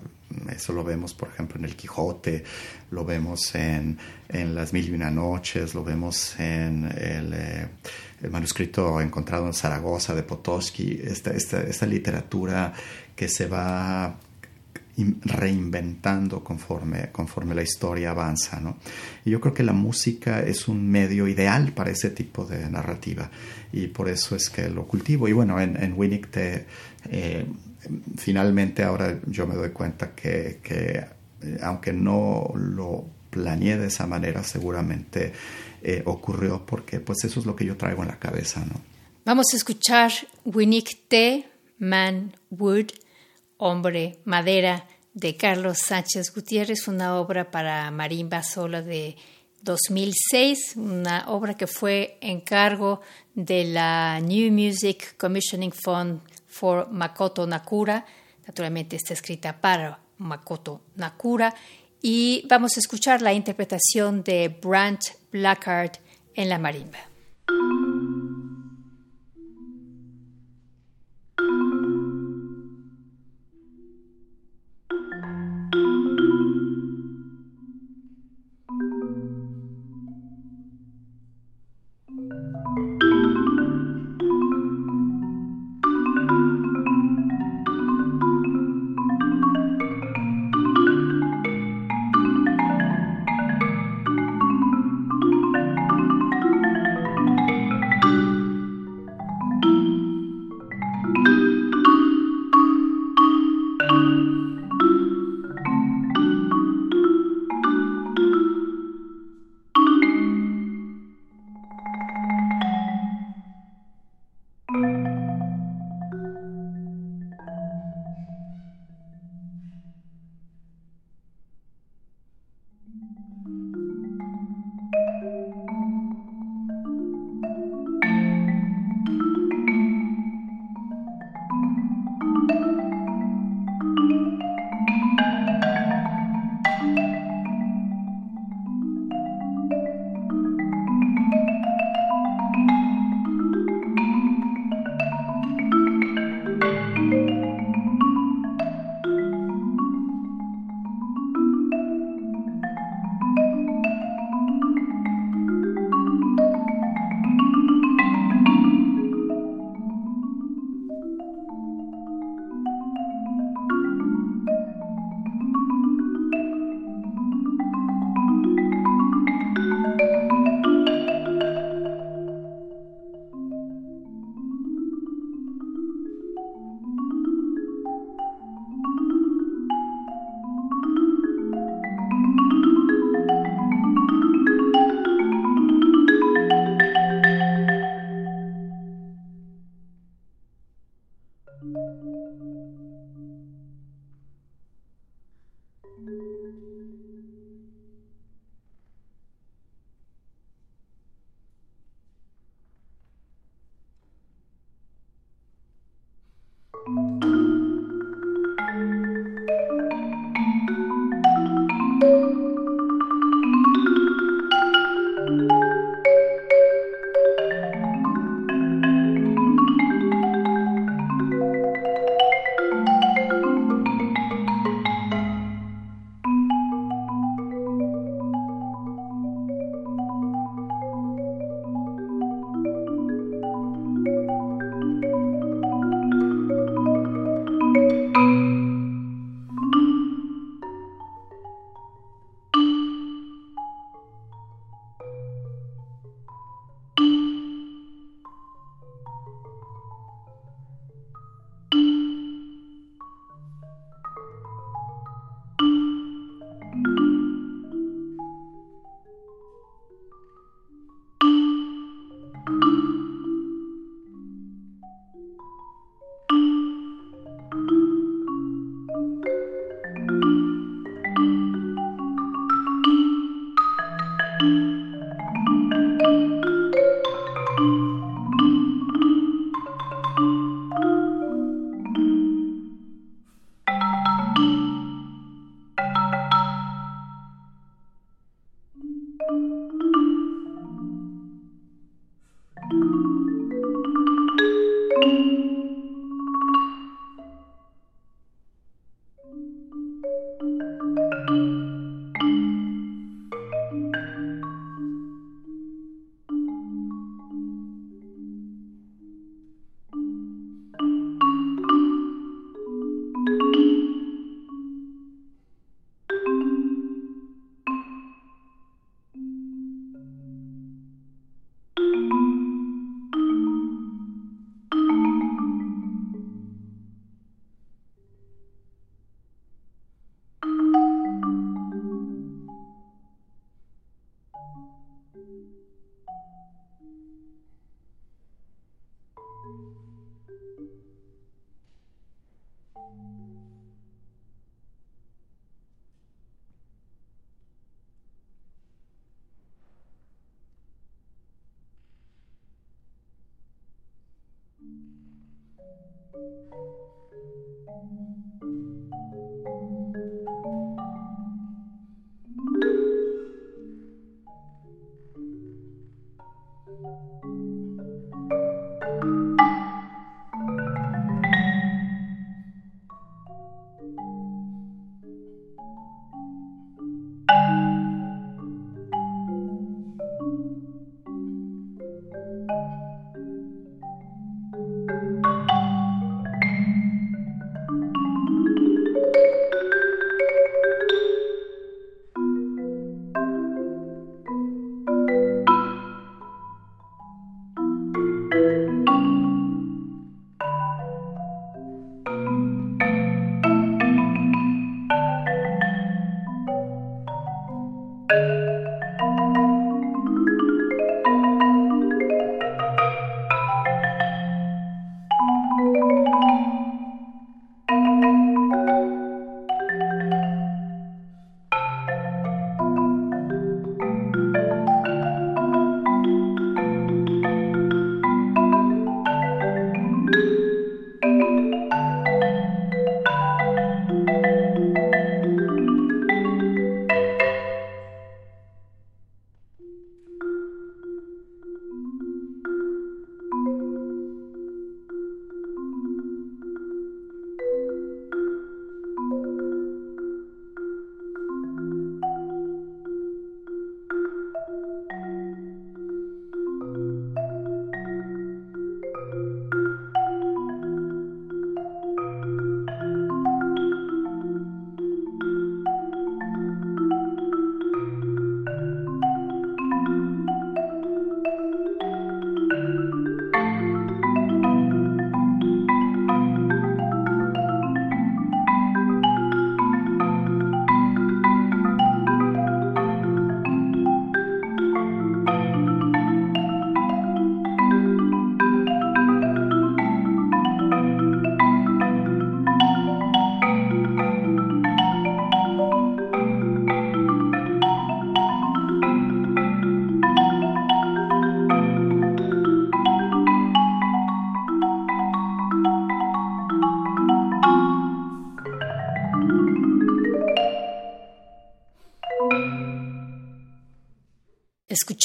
eso 0.51 0.73
lo 0.73 0.85
vemos, 0.85 1.15
por 1.15 1.29
ejemplo, 1.29 1.59
en 1.59 1.65
El 1.65 1.75
Quijote, 1.75 2.45
lo 2.91 3.05
vemos 3.05 3.55
en, 3.55 3.99
en 4.29 4.55
Las 4.55 4.73
Mil 4.73 4.89
y 4.89 4.93
Una 4.93 5.11
Noches, 5.11 5.75
lo 5.75 5.85
vemos 5.85 6.39
en 6.39 6.85
el, 6.85 7.33
eh, 7.35 7.69
manuscrito 8.31 9.01
encontrado 9.01 9.47
en 9.47 9.55
Zaragoza 9.55 10.15
de 10.15 10.23
Potosky, 10.23 11.01
esta, 11.05 11.31
esta, 11.31 11.63
esta 11.63 11.87
literatura 11.87 12.73
que 13.15 13.29
se 13.29 13.47
va 13.47 14.17
reinventando 15.25 16.43
conforme, 16.43 17.11
conforme 17.13 17.55
la 17.55 17.63
historia 17.63 18.11
avanza. 18.11 18.59
¿no? 18.61 18.79
Y 19.25 19.31
yo 19.31 19.41
creo 19.41 19.55
que 19.55 19.63
la 19.63 19.73
música 19.73 20.41
es 20.41 20.67
un 20.67 20.91
medio 20.91 21.29
ideal 21.29 21.73
para 21.73 21.91
ese 21.91 22.11
tipo 22.11 22.45
de 22.45 22.69
narrativa 22.69 23.31
y 23.73 23.87
por 23.89 24.09
eso 24.09 24.35
es 24.35 24.51
que 24.51 24.69
lo 24.69 24.87
cultivo. 24.87 25.29
Y 25.29 25.33
bueno, 25.33 25.61
en, 25.61 25.77
en 25.81 25.95
eh, 27.11 27.47
finalmente 28.17 28.83
ahora 28.83 29.21
yo 29.27 29.47
me 29.47 29.55
doy 29.55 29.71
cuenta 29.71 30.15
que 30.15 30.59
eh, 31.43 31.59
aunque 31.63 31.93
no 31.93 32.53
lo 32.55 33.07
planeé 33.31 33.79
de 33.79 33.89
esa 33.89 34.07
manera, 34.07 34.43
seguramente 34.43 35.33
eh, 35.83 36.03
ocurrió 36.07 36.65
porque 36.65 37.01
pues 37.01 37.25
eso 37.25 37.41
es 37.41 37.47
lo 37.47 37.55
que 37.55 37.65
yo 37.65 37.77
traigo 37.77 38.03
en 38.03 38.09
la 38.09 38.19
cabeza, 38.19 38.65
¿no? 38.65 38.81
Vamos 39.25 39.47
a 39.53 39.57
escuchar 39.57 40.11
Winnick 40.45 41.07
T. 41.09 41.47
Man 41.79 42.35
Wood, 42.51 42.87
Hombre 43.59 44.19
Madera, 44.25 44.87
de 45.15 45.37
Carlos 45.37 45.79
Sánchez 45.79 46.33
Gutiérrez, 46.33 46.87
una 46.87 47.17
obra 47.17 47.51
para 47.51 47.91
marimba 47.91 48.43
sola 48.43 48.83
de 48.83 49.17
2006, 49.63 50.77
una 50.77 51.29
obra 51.29 51.55
que 51.57 51.67
fue 51.67 52.19
encargo 52.21 53.01
de 53.35 53.65
la 53.65 54.21
New 54.21 54.53
Music 54.53 55.17
Commissioning 55.17 55.73
Fund 55.73 56.21
for 56.47 56.89
Makoto 56.91 57.47
Nakura. 57.47 58.07
Naturalmente 58.47 58.97
está 58.97 59.13
escrita 59.15 59.61
para 59.61 59.99
Makoto 60.19 60.83
Nakura. 60.97 61.55
Y 62.01 62.47
vamos 62.49 62.77
a 62.77 62.81
escuchar 62.81 63.23
la 63.23 63.33
interpretación 63.33 64.23
de 64.23 64.49
Brant 64.49 65.01
Blackard 65.33 65.93
en 66.35 66.49
la 66.49 66.59
marimba. 66.59 66.99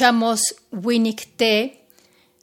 Escuchamos 0.03 0.41
Winnick 0.69 1.37
T 1.37 1.85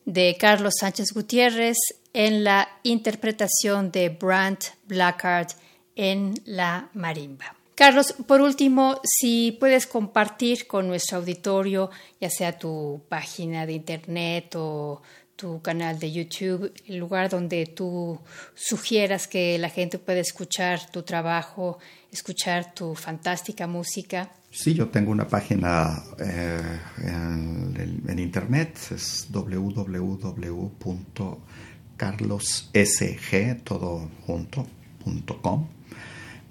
de 0.07 0.35
Carlos 0.41 0.77
Sánchez 0.81 1.13
Gutiérrez 1.13 1.77
en 2.15 2.43
la 2.43 2.67
interpretación 2.85 3.93
de 3.93 4.09
Brant 4.09 4.65
Blackard 4.87 5.49
en 5.95 6.33
la 6.47 6.89
marimba. 6.95 7.55
Carlos, 7.75 8.15
por 8.27 8.41
último, 8.41 8.99
si 9.05 9.53
puedes 9.61 9.87
compartir 9.87 10.67
con 10.67 10.89
nuestro 10.89 11.19
auditorio, 11.19 11.91
ya 12.19 12.31
sea 12.31 12.59
tu 12.59 13.03
página 13.11 13.67
de 13.67 13.75
internet 13.75 14.55
o 14.57 15.03
tu 15.37 15.61
canal 15.61 15.99
de 15.99 16.13
YouTube, 16.13 16.73
el 16.87 16.97
lugar 16.97 17.29
donde 17.29 17.67
tú 17.67 18.19
sugieras 18.55 19.29
que 19.29 19.59
la 19.59 19.69
gente 19.69 19.99
pueda 19.99 20.21
escuchar 20.21 20.91
tu 20.91 21.03
trabajo, 21.03 21.79
escuchar 22.11 22.73
tu 22.73 22.95
fantástica 22.95 23.67
música. 23.67 24.31
Sí, 24.53 24.75
yo 24.75 24.89
tengo 24.89 25.13
una 25.13 25.29
página 25.29 26.03
eh, 26.19 26.81
en, 26.99 28.19
internet, 28.19 28.77
es 28.91 29.29
www.carlossg, 29.31 29.91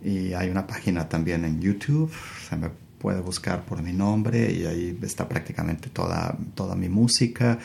Y 0.02 0.34
hay 0.34 0.50
una 0.50 0.66
página 0.66 1.10
también 1.10 1.44
en 1.44 1.60
YouTube, 1.60 2.14
se 2.50 2.56
me 2.56 2.70
puede 3.00 3.20
buscar 3.20 3.66
por 3.66 3.84
mi 3.84 3.92
nombre 3.92 4.50
y 4.50 4.66
ahí 4.66 4.98
está 5.02 5.28
prácticamente 5.28 5.90
toda, 5.90 6.38
toda 6.56 6.76
mi 6.76 6.88
música. 6.88 7.60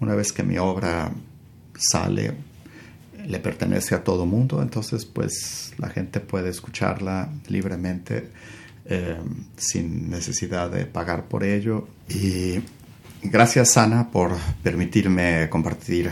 Una 0.00 0.16
vez 0.16 0.32
que 0.32 0.42
mi 0.42 0.58
obra 0.58 1.12
sale, 1.78 2.34
le 3.24 3.38
pertenece 3.38 3.94
a 3.94 4.02
todo 4.02 4.26
mundo, 4.26 4.60
entonces 4.60 5.04
pues 5.04 5.72
la 5.78 5.88
gente 5.88 6.18
puede 6.18 6.48
escucharla 6.48 7.28
libremente 7.46 8.32
eh, 8.88 9.16
sin 9.56 10.10
necesidad 10.10 10.70
de 10.70 10.86
pagar 10.86 11.26
por 11.26 11.44
ello. 11.44 11.88
Y 12.08 12.60
gracias, 13.22 13.76
Ana, 13.76 14.10
por 14.10 14.36
permitirme 14.62 15.48
compartir 15.50 16.10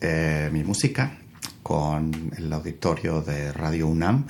eh, 0.00 0.48
mi 0.52 0.62
música 0.62 1.18
con 1.62 2.32
el 2.36 2.52
auditorio 2.52 3.22
de 3.22 3.52
Radio 3.52 3.88
UNAM 3.88 4.26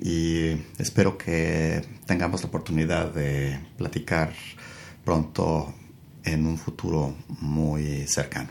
y 0.00 0.50
espero 0.78 1.16
que 1.16 1.82
tengamos 2.06 2.42
la 2.42 2.48
oportunidad 2.48 3.12
de 3.12 3.58
platicar 3.76 4.32
pronto 5.04 5.74
en 6.24 6.46
un 6.46 6.58
futuro 6.58 7.14
muy 7.40 8.06
cercano. 8.06 8.50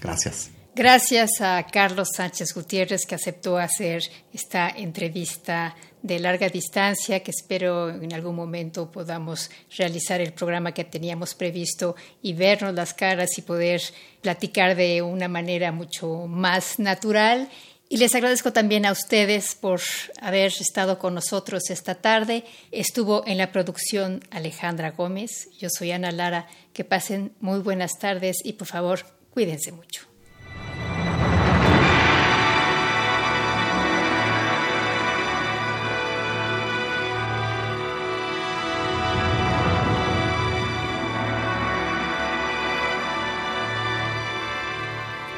Gracias. 0.00 0.50
Gracias 0.74 1.40
a 1.40 1.66
Carlos 1.70 2.08
Sánchez 2.16 2.54
Gutiérrez 2.54 3.04
que 3.06 3.14
aceptó 3.14 3.58
hacer 3.58 4.02
esta 4.32 4.70
entrevista 4.70 5.74
de 6.02 6.18
larga 6.18 6.48
distancia 6.48 7.22
que 7.22 7.30
espero 7.30 7.88
en 7.90 8.12
algún 8.12 8.34
momento 8.34 8.90
podamos 8.90 9.50
realizar 9.76 10.20
el 10.20 10.32
programa 10.32 10.72
que 10.72 10.84
teníamos 10.84 11.34
previsto 11.34 11.94
y 12.22 12.34
vernos 12.34 12.74
las 12.74 12.92
caras 12.92 13.38
y 13.38 13.42
poder 13.42 13.80
platicar 14.20 14.76
de 14.76 15.00
una 15.02 15.28
manera 15.28 15.72
mucho 15.72 16.26
más 16.26 16.78
natural. 16.78 17.48
Y 17.88 17.98
les 17.98 18.14
agradezco 18.14 18.52
también 18.52 18.86
a 18.86 18.92
ustedes 18.92 19.54
por 19.54 19.80
haber 20.20 20.46
estado 20.46 20.98
con 20.98 21.14
nosotros 21.14 21.68
esta 21.68 21.94
tarde. 21.94 22.44
Estuvo 22.70 23.22
en 23.26 23.36
la 23.36 23.52
producción 23.52 24.20
Alejandra 24.30 24.92
Gómez. 24.92 25.50
Yo 25.58 25.68
soy 25.68 25.92
Ana 25.92 26.10
Lara. 26.10 26.48
Que 26.72 26.84
pasen 26.84 27.32
muy 27.40 27.60
buenas 27.60 27.98
tardes 27.98 28.38
y 28.42 28.54
por 28.54 28.66
favor 28.66 29.00
cuídense 29.34 29.72
mucho. 29.72 30.11